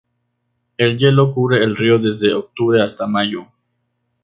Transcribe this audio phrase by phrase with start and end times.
[0.77, 3.45] El hielo cubre el río desde octubre hasta mayo.